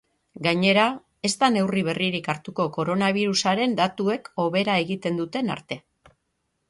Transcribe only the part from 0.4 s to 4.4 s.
Gainera, ez da neurri berririk hartuko koronabirusaren datuek